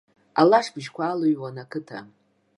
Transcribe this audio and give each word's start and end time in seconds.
Алашбыжьқәа 0.39 1.03
алыҩауан 1.07 1.55
ақыҭа. 1.63 1.99